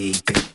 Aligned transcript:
Baby 0.00 0.49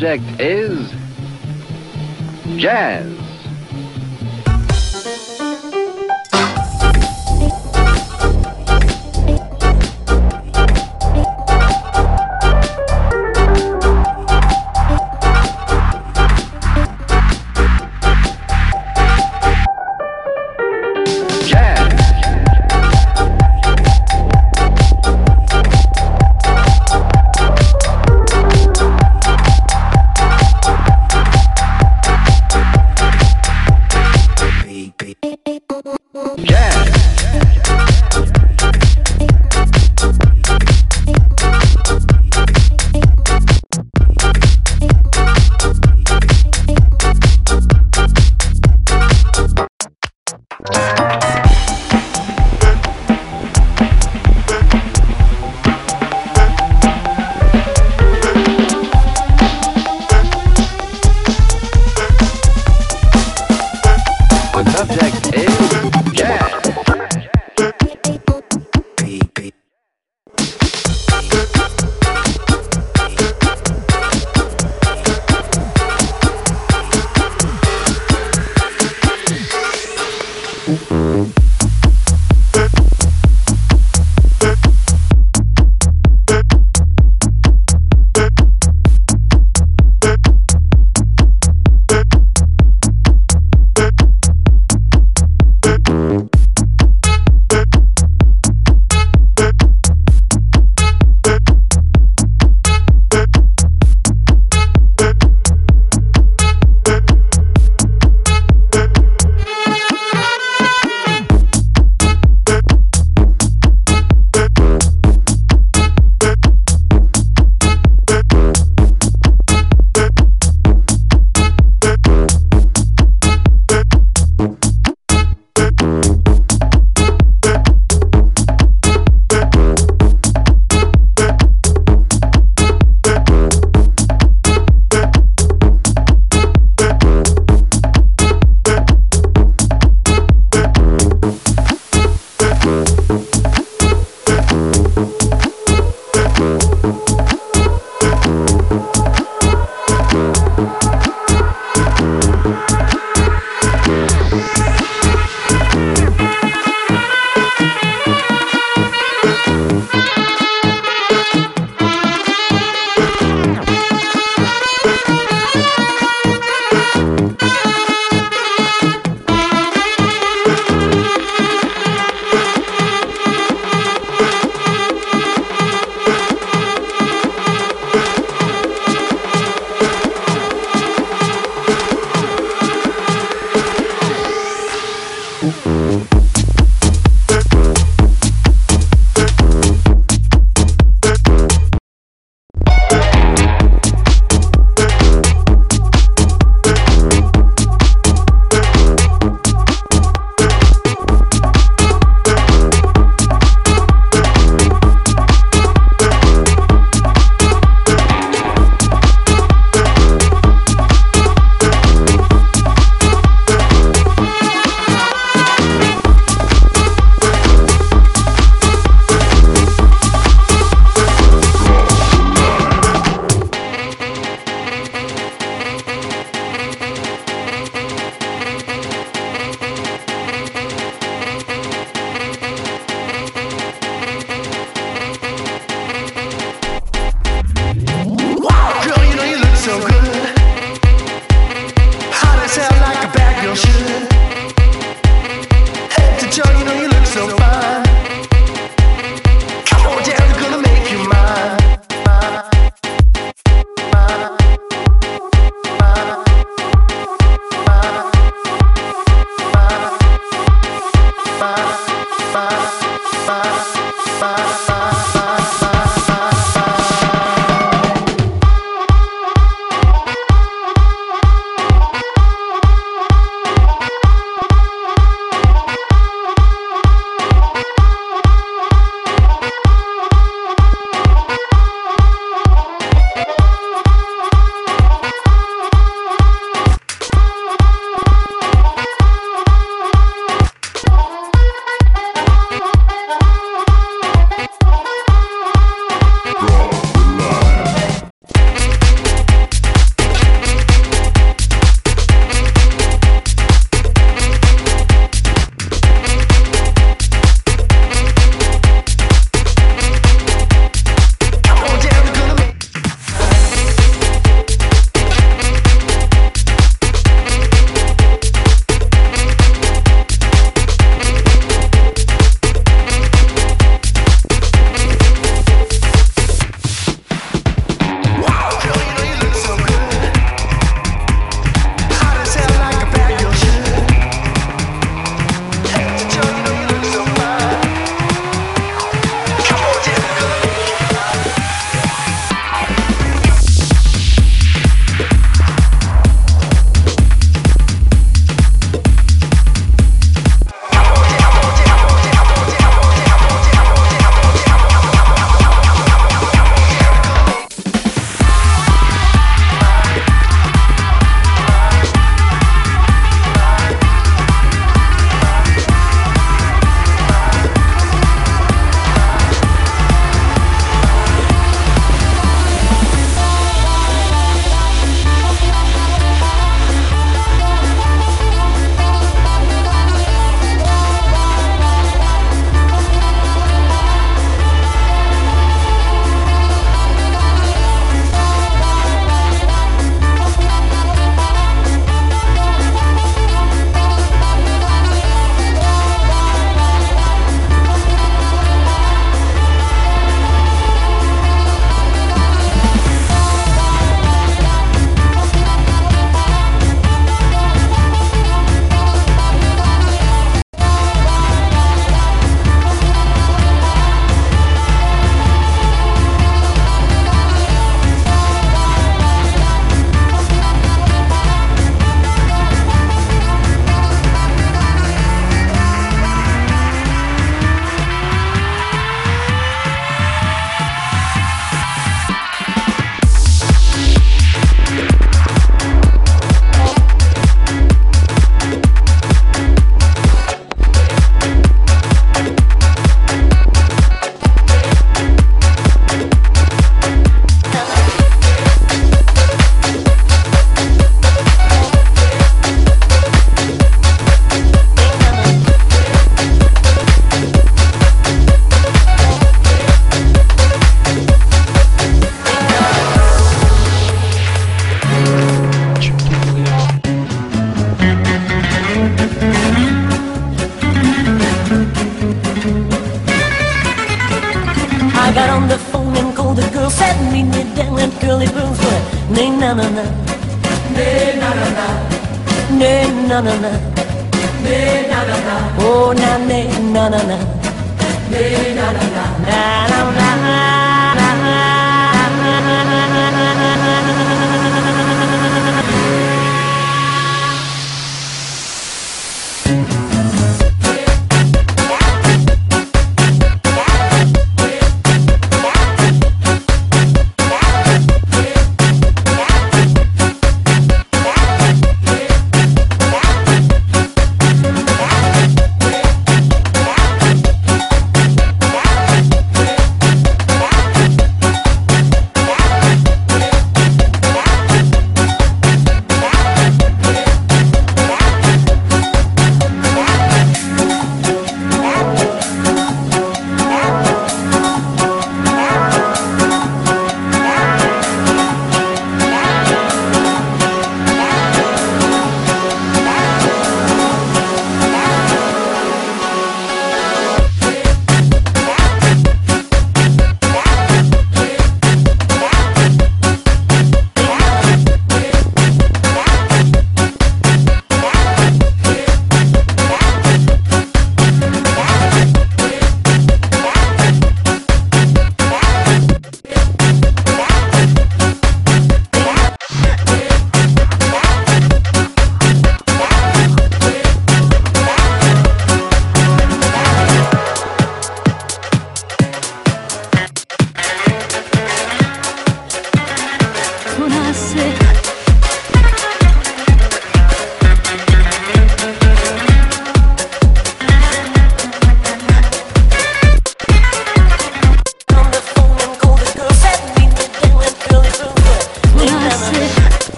subject 0.00 0.40
is 0.40 0.69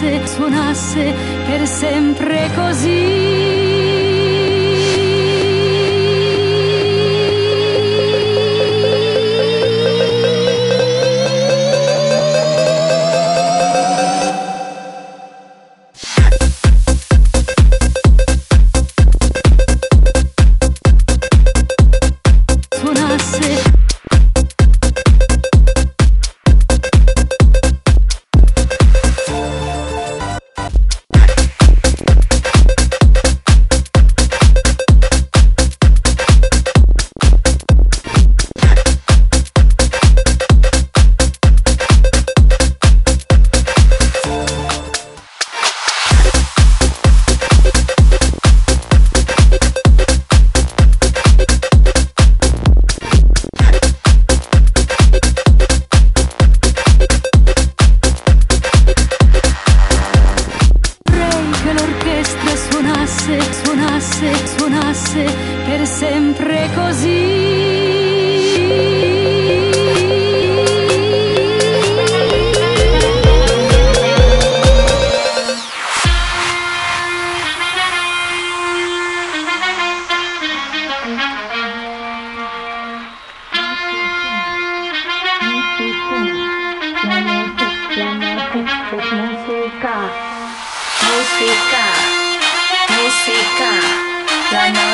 suonasse, 0.00 0.26
suonasse 0.26 1.14
per 1.46 1.66
sempre 1.66 2.50
così. 2.54 3.19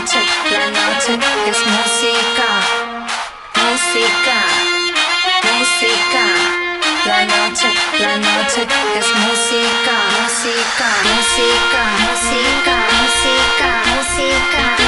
noche, 0.06 0.20
la 0.52 0.66
noche 0.70 1.18
es 1.50 1.58
música, 1.66 2.48
música, 3.58 4.38
música. 5.42 6.24
La 7.06 7.24
noche, 7.24 7.68
la 7.98 8.16
noche 8.16 8.66
es 8.98 9.08
música, 9.16 9.96
música, 10.22 10.88
música, 11.02 11.82
música, 12.06 12.76
música, 13.04 13.82
música. 13.86 14.26
música. 14.76 14.85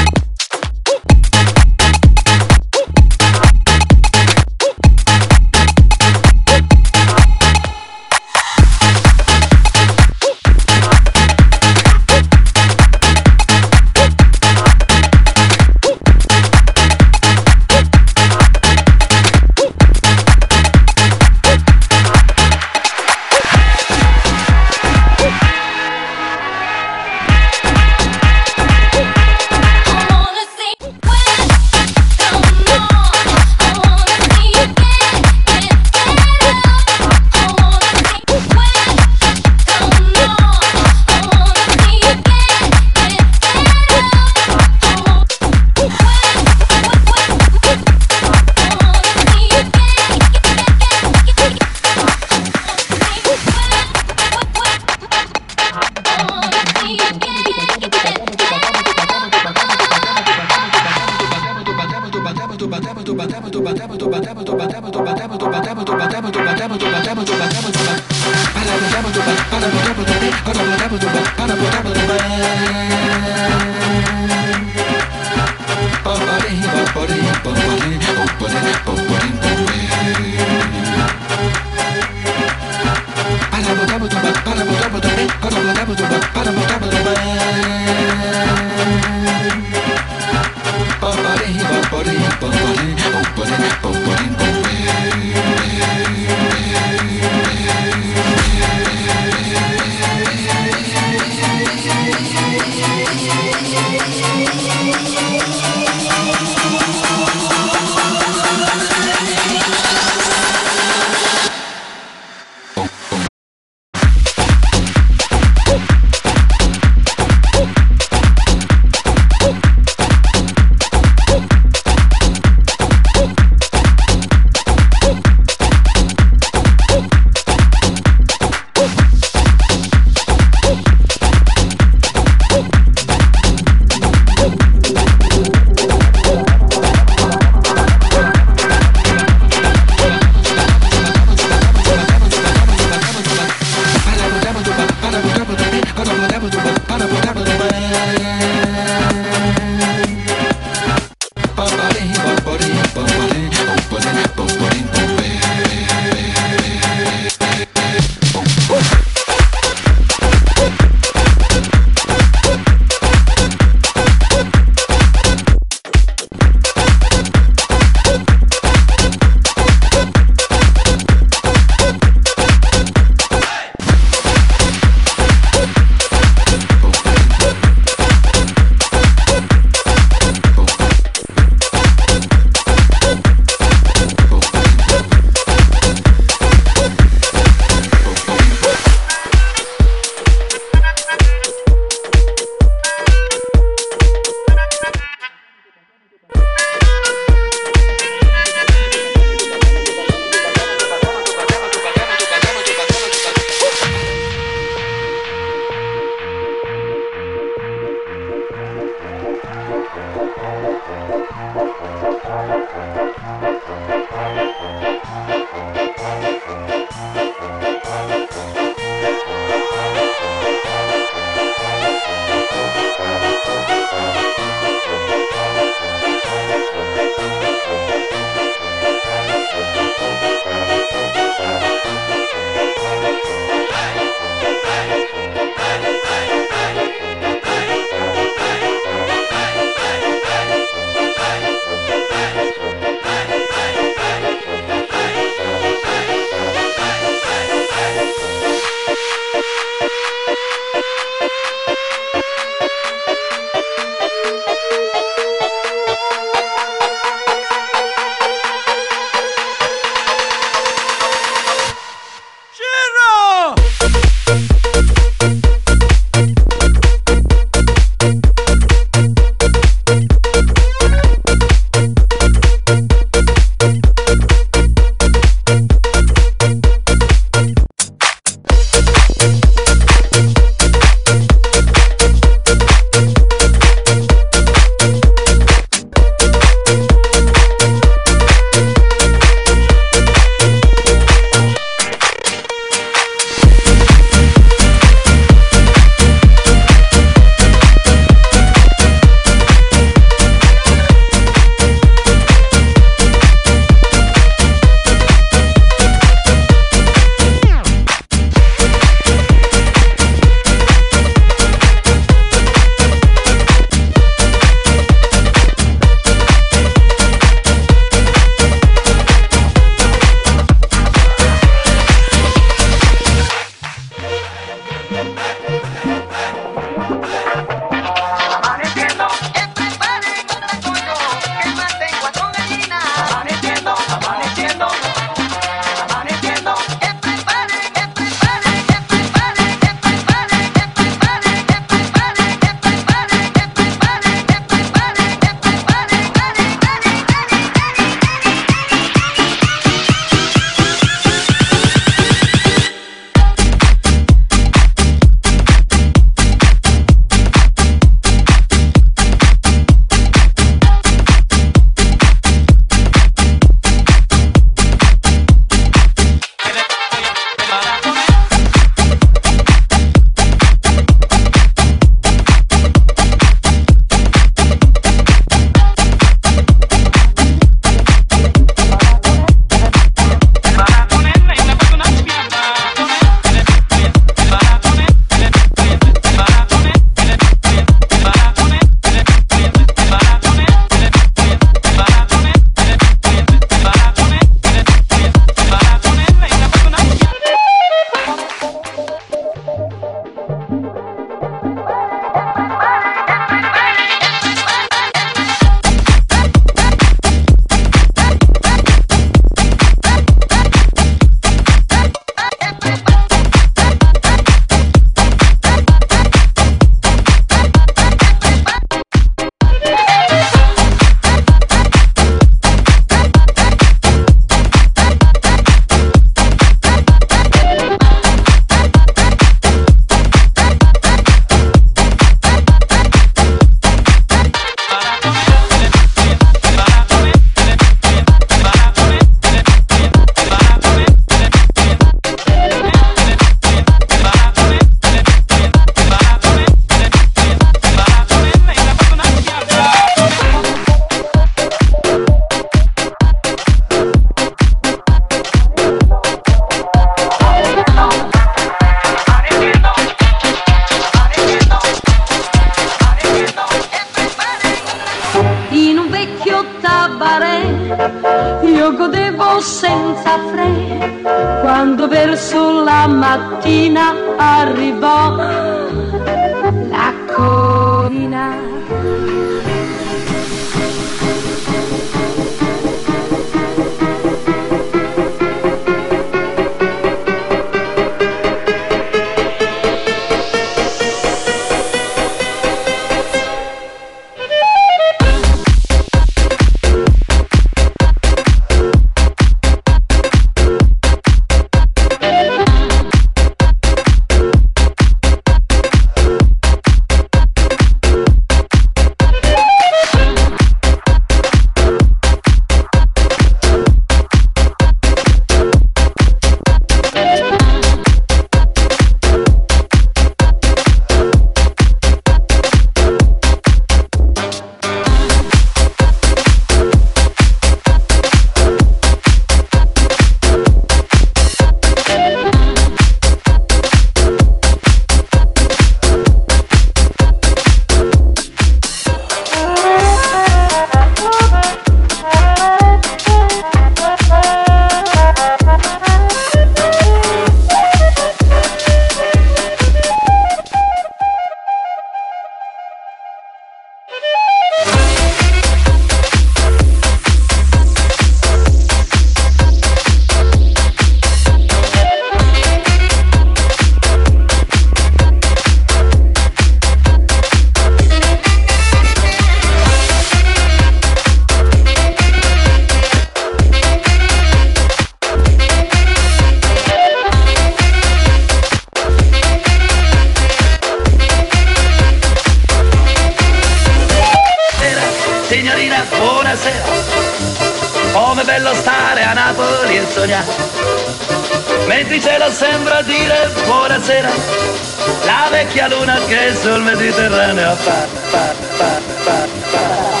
mediterránea. 596.75 597.55
Pa, 597.65 597.79
pa, 598.11 598.25
pa, 598.57 600.00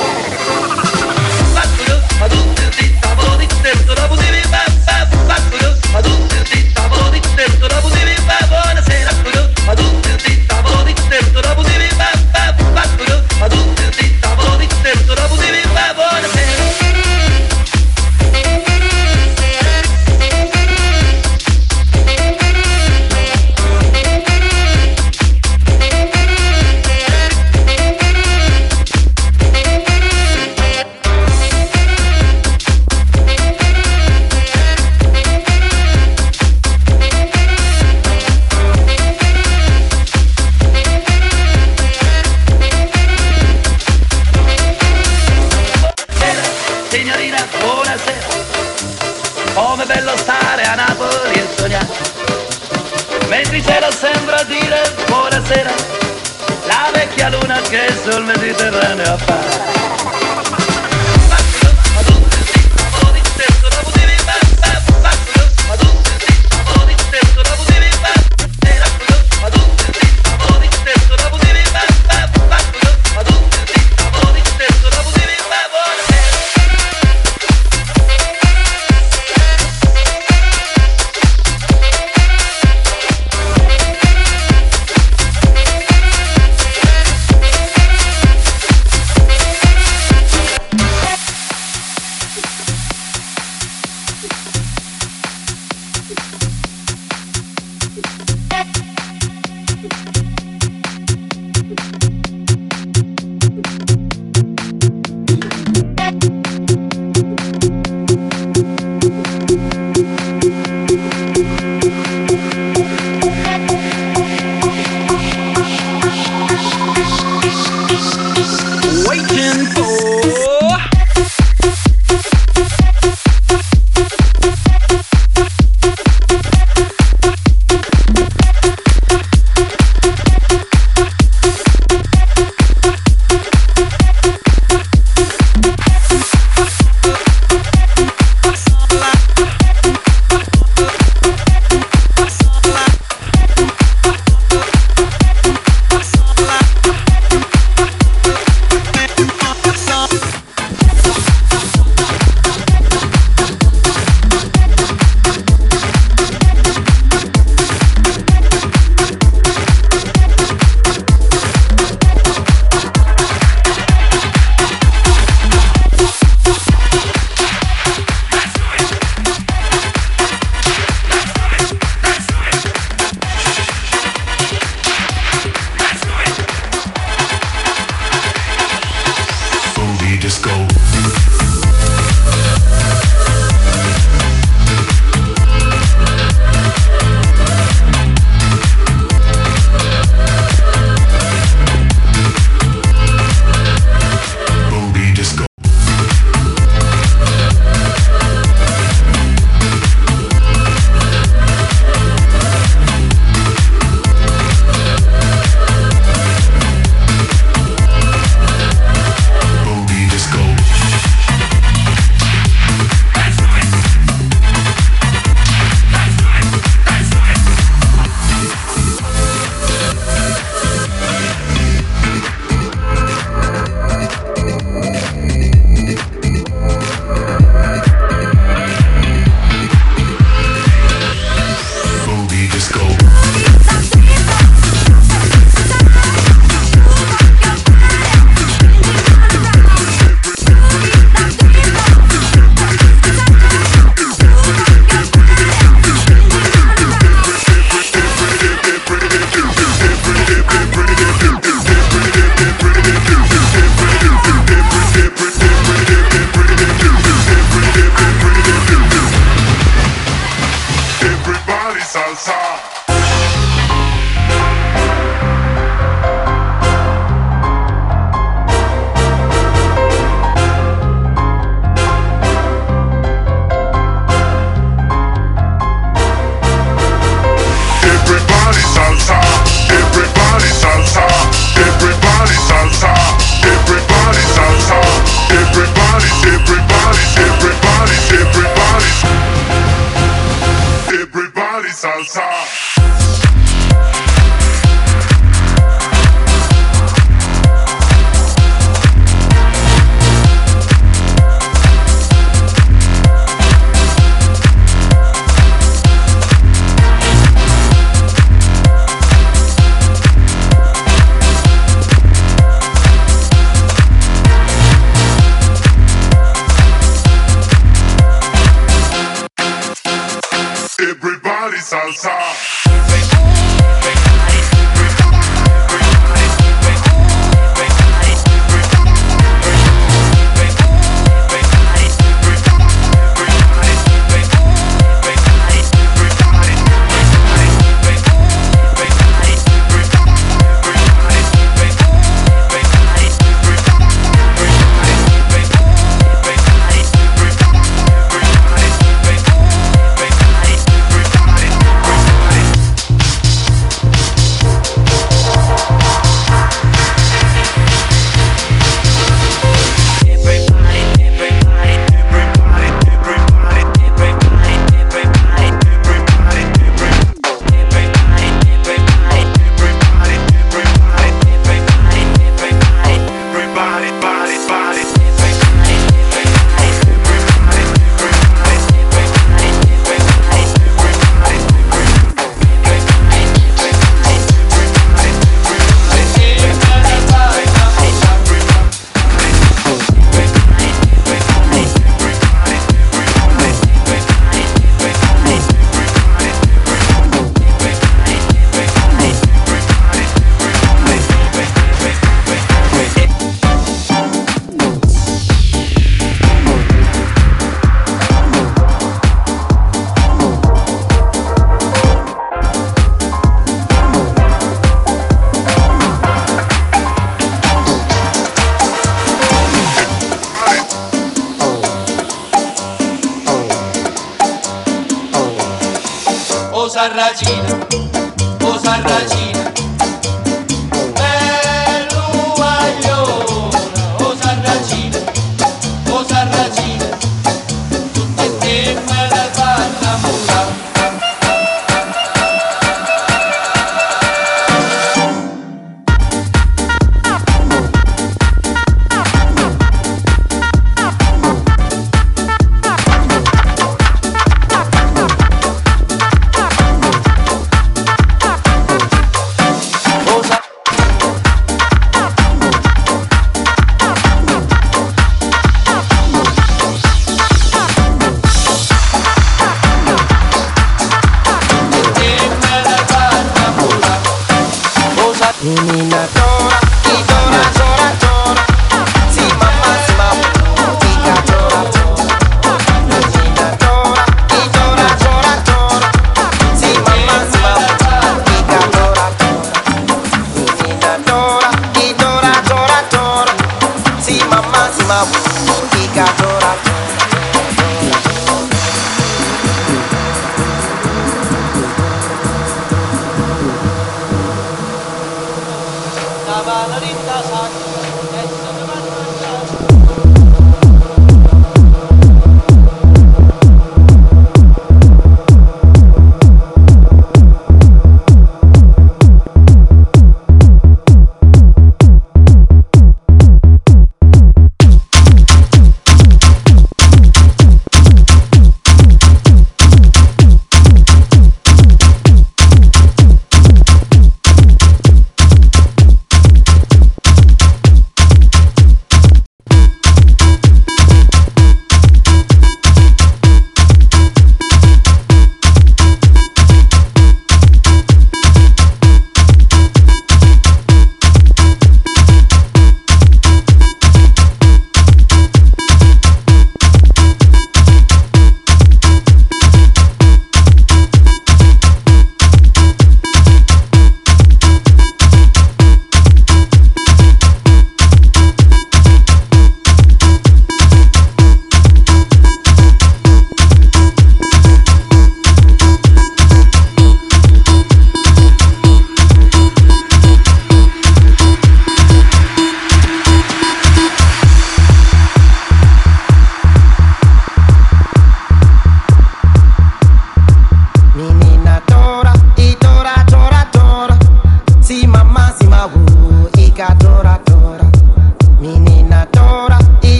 sul 58.03 58.23
Mediterraneo 58.23 59.13
a 59.13 59.17
fare 59.17 59.40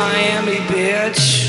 Miami, 0.00 0.56
bitch. 0.72 1.39